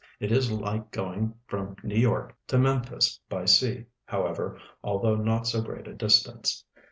It 0.19 0.31
is 0.31 0.51
like 0.51 0.89
going 0.89 1.35
from 1.45 1.75
New 1.83 1.93
York 1.93 2.35
to 2.47 2.57
.Memphis 2.57 3.19
by 3.29 3.45
sea, 3.45 3.85
how("V( 4.05 4.41
r, 4.41 4.57
although 4.83 5.13
not 5.15 5.41
s<t 5.43 5.61
great 5.63 5.87
a 5.87 5.93
dis 5.93 6.23
tance. 6.23 6.65